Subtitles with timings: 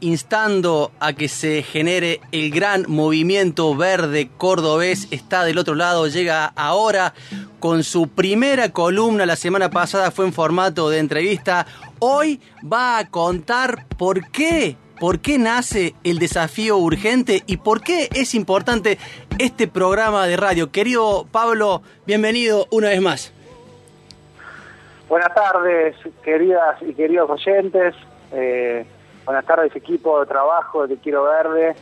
[0.00, 5.08] instando a que se genere el gran movimiento verde cordobés.
[5.10, 7.14] Está del otro lado, llega ahora
[7.60, 9.26] con su primera columna.
[9.26, 11.66] La semana pasada fue en formato de entrevista.
[11.98, 18.08] Hoy va a contar por qué, por qué nace el desafío urgente y por qué
[18.14, 18.98] es importante
[19.38, 20.70] este programa de radio.
[20.70, 23.32] Querido Pablo, bienvenido una vez más.
[25.08, 27.94] Buenas tardes, queridas y queridos oyentes.
[28.32, 28.84] Eh,
[29.28, 31.76] Buenas tardes, equipo de trabajo de Quiero Verde.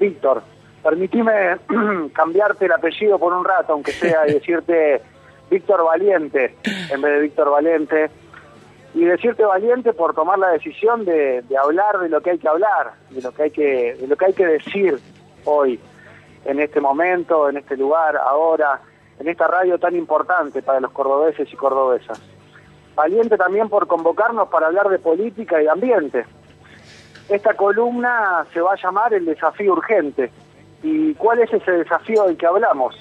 [0.00, 0.42] Víctor,
[0.82, 1.58] permitime
[2.14, 5.02] cambiarte el apellido por un rato, aunque sea, y decirte
[5.50, 6.54] Víctor Valiente
[6.90, 8.10] en vez de Víctor Valente.
[8.94, 12.92] Y decirte valiente por tomar la decisión de, hablar de lo que hay que hablar,
[13.10, 14.98] de lo que hay que, de lo que hay que decir
[15.44, 15.78] hoy,
[16.46, 18.80] en este momento, en este lugar, ahora,
[19.18, 22.18] en esta radio tan importante para los cordobeses y cordobesas.
[22.94, 26.24] Valiente también por convocarnos para hablar de política y ambiente,
[27.28, 30.30] esta columna se va a llamar el desafío urgente.
[30.82, 32.96] ¿Y cuál es ese desafío del que hablamos?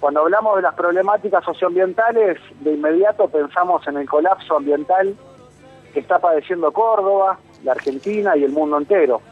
[0.00, 5.14] Cuando hablamos de las problemáticas socioambientales, de inmediato pensamos en el colapso ambiental
[5.94, 9.22] que está padeciendo Córdoba, la Argentina y el mundo entero.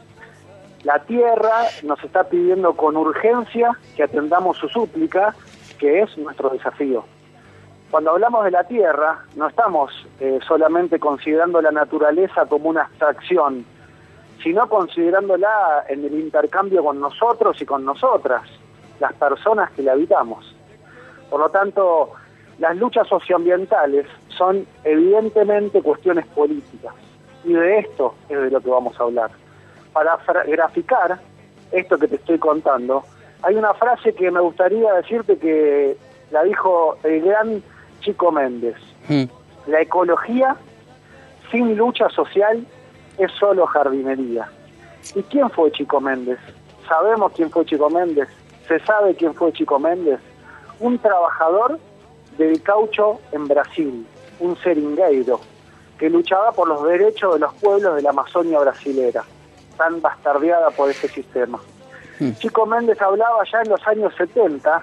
[0.85, 5.35] La Tierra nos está pidiendo con urgencia que atendamos su súplica,
[5.79, 7.05] que es nuestro desafío.
[7.91, 13.67] Cuando hablamos de la Tierra, no estamos eh, solamente considerando la naturaleza como una abstracción,
[14.43, 18.43] sino considerándola en el intercambio con nosotros y con nosotras,
[19.01, 20.55] las personas que la habitamos.
[21.31, 22.11] Por lo tanto,
[22.59, 26.95] las luchas socioambientales son evidentemente cuestiones políticas,
[27.45, 29.31] y de esto es de lo que vamos a hablar.
[29.93, 31.19] Para graficar
[31.71, 33.05] esto que te estoy contando,
[33.43, 35.97] hay una frase que me gustaría decirte que
[36.31, 37.63] la dijo el gran
[38.01, 38.77] Chico Méndez.
[39.09, 39.25] Mm.
[39.67, 40.57] La ecología
[41.51, 42.67] sin lucha social
[43.19, 44.49] es solo jardinería.
[45.15, 46.39] ¿Y quién fue Chico Méndez?
[46.89, 48.29] Sabemos quién fue Chico Méndez.
[48.69, 50.21] Se sabe quién fue Chico Méndez.
[50.81, 51.79] Un trabajador
[52.39, 54.07] del caucho en Brasil,
[54.41, 55.41] un seringueiro,
[55.99, 59.25] que luchaba por los derechos de los pueblos de la Amazonia brasilera,
[59.77, 61.61] tan bastardeada por este sistema.
[62.19, 62.33] Hmm.
[62.39, 64.83] Chico Méndez hablaba ya en los años 70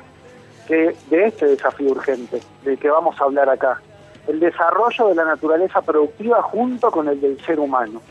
[0.67, 3.81] que, de este desafío urgente, del que vamos a hablar acá,
[4.27, 8.01] el desarrollo de la naturaleza productiva junto con el del ser humano.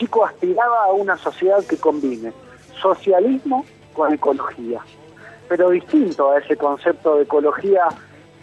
[0.00, 2.32] Chico aspiraba a una sociedad que combine
[2.80, 4.80] socialismo con ecología,
[5.46, 7.86] pero distinto a ese concepto de ecología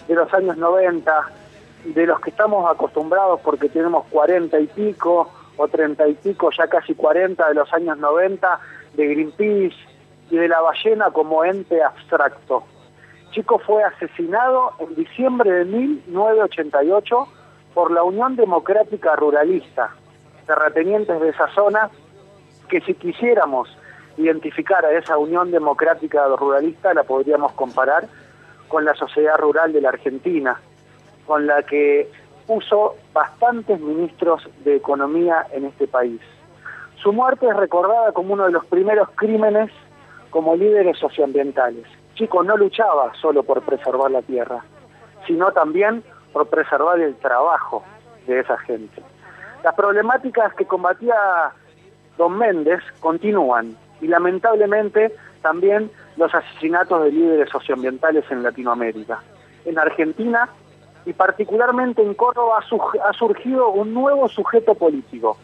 [0.08, 1.12] de los años 90,
[1.86, 6.68] de los que estamos acostumbrados porque tenemos 40 y pico o 30 y pico, ya
[6.68, 8.60] casi 40 de los años 90,
[8.94, 9.78] de Greenpeace
[10.30, 12.66] y de la ballena como ente abstracto.
[13.32, 17.28] Chico fue asesinado en diciembre de 1988
[17.74, 19.96] por la Unión Democrática Ruralista,
[20.48, 21.90] terratenientes de esa zona,
[22.70, 23.70] que si quisiéramos
[24.18, 28.08] identificar a esa Unión Democrática Ruralista la podríamos comparar
[28.68, 30.60] con la sociedad rural de la Argentina,
[31.26, 32.10] con la que
[32.48, 36.22] puso bastantes ministros de economía en este país.
[37.02, 39.70] Su muerte es recordada como uno de los primeros crímenes
[40.32, 41.86] como líderes socioambientales.
[42.16, 44.64] Chico no luchaba solo por preservar la tierra,
[45.28, 46.04] sino también
[46.34, 47.84] por preservar el trabajo
[48.26, 49.04] de esa gente.
[49.68, 51.14] Las problemáticas que combatía
[52.18, 59.22] don Méndez continúan y lamentablemente también los asesinatos de líderes socioambientales en Latinoamérica.
[59.66, 60.48] En Argentina
[61.06, 62.64] y particularmente en Córdoba
[63.04, 65.36] ha surgido un nuevo sujeto político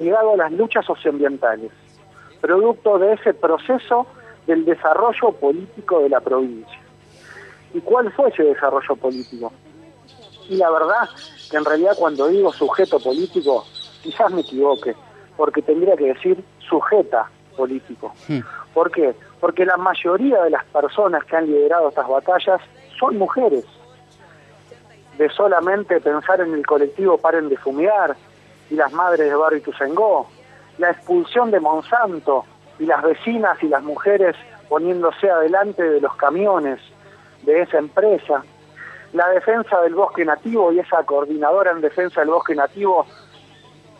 [0.00, 1.70] ligado a las luchas socioambientales,
[2.40, 4.08] producto de ese proceso
[4.48, 6.80] del desarrollo político de la provincia.
[7.72, 9.52] ¿Y cuál fue ese desarrollo político?
[10.48, 11.08] Y la verdad
[11.52, 13.66] que en realidad cuando digo sujeto político,
[14.02, 14.96] quizás me equivoque,
[15.36, 18.14] porque tendría que decir sujeta político.
[18.26, 18.40] Hmm.
[18.72, 19.14] ¿Por qué?
[19.38, 22.58] Porque la mayoría de las personas que han liderado estas batallas
[22.98, 23.66] son mujeres.
[25.18, 28.16] De solamente pensar en el colectivo Paren de Fumigar
[28.70, 30.30] y las madres de Barrio Tuzengó,
[30.78, 32.46] la expulsión de Monsanto
[32.78, 34.36] y las vecinas y las mujeres
[34.70, 36.80] poniéndose adelante de los camiones
[37.42, 38.42] de esa empresa,
[39.12, 43.06] la defensa del bosque nativo y esa coordinadora en defensa del bosque nativo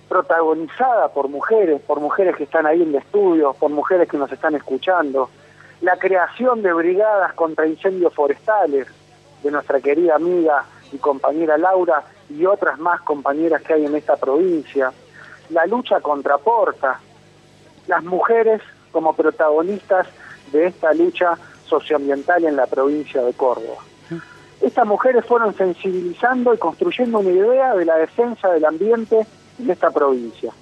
[0.09, 4.31] protagonizada por mujeres, por mujeres que están ahí en el estudio, por mujeres que nos
[4.31, 5.31] están escuchando,
[5.81, 8.87] la creación de brigadas contra incendios forestales
[9.43, 14.17] de nuestra querida amiga y compañera Laura y otras más compañeras que hay en esta
[14.17, 14.93] provincia,
[15.51, 17.01] la lucha contra Porta,
[17.87, 18.61] las mujeres
[18.93, 20.07] como protagonistas
[20.53, 21.37] de esta lucha
[21.67, 23.92] socioambiental en la provincia de Córdoba.
[24.63, 29.27] Estas mujeres fueron sensibilizando y construyendo una idea de la defensa del ambiente
[29.59, 30.53] en esta provincia.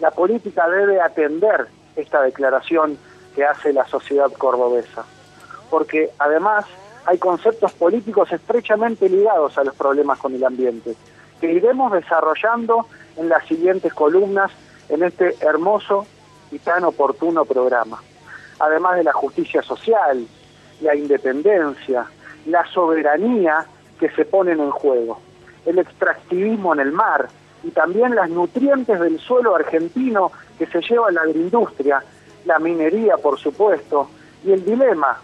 [0.00, 1.66] La política debe atender
[1.96, 2.98] esta declaración
[3.34, 5.04] que hace la sociedad cordobesa,
[5.70, 6.66] porque además
[7.06, 10.94] hay conceptos políticos estrechamente ligados a los problemas con el ambiente,
[11.40, 12.86] que iremos desarrollando
[13.16, 14.50] en las siguientes columnas
[14.90, 16.06] en este hermoso
[16.50, 18.02] y tan oportuno programa.
[18.58, 20.26] Además de la justicia social,
[20.82, 22.06] la independencia,
[22.46, 23.66] la soberanía
[23.98, 25.20] que se ponen en juego,
[25.66, 27.28] el extractivismo en el mar
[27.62, 32.02] y también las nutrientes del suelo argentino que se lleva la agroindustria,
[32.44, 34.08] la minería por supuesto,
[34.44, 35.18] y el dilema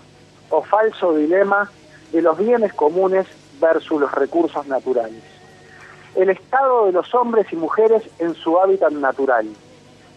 [0.51, 1.71] o falso dilema
[2.13, 3.27] de los bienes comunes
[3.61, 5.23] versus los recursos naturales.
[6.15, 9.49] El estado de los hombres y mujeres en su hábitat natural.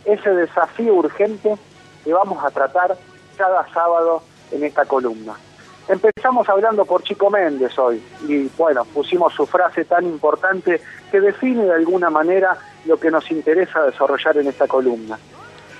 [0.05, 1.55] Ese desafío urgente
[2.03, 2.97] que vamos a tratar
[3.35, 4.21] cada sábado
[4.51, 5.35] en esta columna.
[5.87, 11.63] Empezamos hablando por Chico Méndez hoy y bueno, pusimos su frase tan importante que define
[11.63, 15.17] de alguna manera lo que nos interesa desarrollar en esta columna.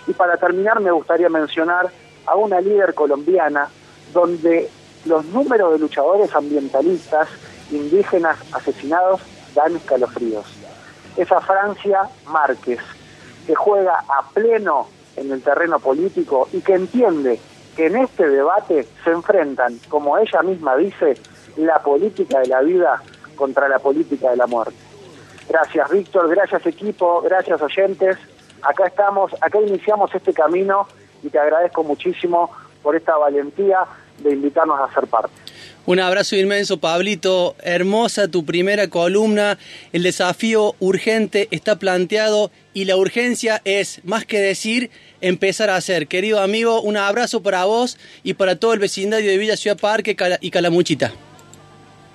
[0.07, 1.89] Y para terminar me gustaría mencionar
[2.25, 3.67] a una líder colombiana
[4.13, 4.69] donde
[5.05, 7.27] los números de luchadores ambientalistas
[7.71, 9.19] indígenas asesinados
[9.53, 10.45] dan escalofríos.
[11.17, 12.79] Esa Francia Márquez,
[13.45, 14.87] que juega a pleno
[15.17, 17.41] en el terreno político y que entiende
[17.85, 21.15] en este debate se enfrentan, como ella misma dice,
[21.57, 23.01] la política de la vida
[23.35, 24.75] contra la política de la muerte.
[25.47, 28.17] Gracias Víctor, gracias equipo, gracias oyentes.
[28.61, 30.87] Acá estamos, acá iniciamos este camino
[31.23, 32.51] y te agradezco muchísimo
[32.81, 33.85] por esta valentía
[34.19, 35.46] de invitarnos a ser parte.
[35.87, 37.55] Un abrazo inmenso, Pablito.
[37.63, 39.57] Hermosa tu primera columna.
[39.93, 44.91] El desafío urgente está planteado y la urgencia es, más que decir,
[45.21, 46.09] empezar a hacer.
[46.09, 50.17] Querido amigo, un abrazo para vos y para todo el vecindario de Villa Ciudad Parque
[50.41, 51.13] y Calamuchita.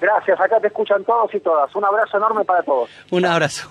[0.02, 1.74] Gracias, acá te escuchan todos y todas.
[1.74, 2.90] Un abrazo enorme para todos.
[3.10, 3.70] Un abrazo.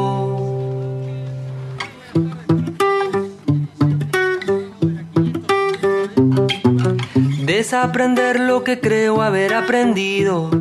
[7.71, 10.51] Desaprender lo que creo haber aprendido.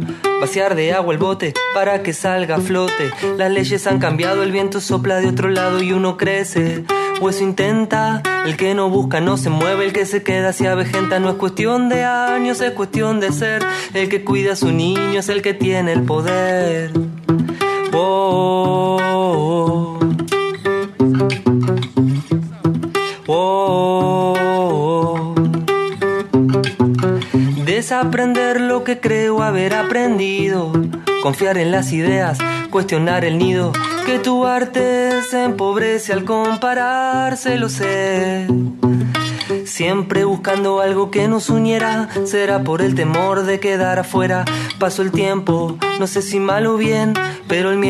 [0.41, 3.11] Vaciar de agua el bote para que salga a flote.
[3.37, 6.85] Las leyes han cambiado, el viento sopla de otro lado y uno crece.
[7.21, 10.69] O eso intenta, el que no busca no se mueve, el que se queda se
[10.69, 11.19] avejenta.
[11.19, 13.65] No es cuestión de años, es cuestión de ser.
[13.93, 16.93] El que cuida a su niño es el que tiene el poder.
[17.93, 19.10] oh.
[28.01, 30.73] Desaprender lo que creo haber aprendido.
[31.23, 32.39] Confiar en las ideas,
[32.71, 33.73] cuestionar el nido.
[34.07, 38.47] Que tu arte se empobrece al compararse, lo sé.
[39.67, 44.47] Siempre buscando algo que nos uniera, será por el temor de quedar afuera.
[44.79, 47.13] Pasó el tiempo, no sé si mal o bien,
[47.49, 47.90] pero el miedo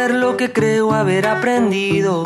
[0.41, 2.23] que creo haber aprendido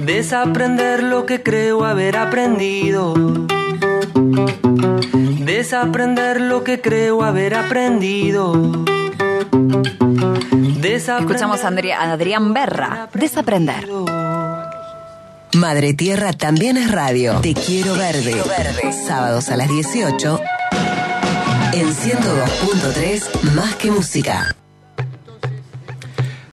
[0.00, 3.12] Desaprender lo que creo haber aprendido.
[5.44, 8.54] Desaprender lo que creo haber aprendido.
[10.82, 11.68] Escuchamos a,
[12.12, 13.10] Adrián Berra.
[13.12, 13.86] Desaprender.
[15.52, 17.38] Madre Tierra también es radio.
[17.42, 18.34] Te quiero verde.
[18.34, 18.92] verde.
[19.06, 20.40] Sábados a las 18
[21.74, 24.56] en 102.3 Más que música.